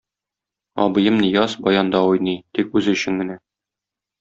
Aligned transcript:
Абыем 0.83 1.15
Нияз 1.25 1.51
баянда 1.67 2.01
уйный, 2.13 2.41
тик 2.57 2.75
үзе 2.81 2.99
өчен 2.99 3.25
генә. 3.25 3.39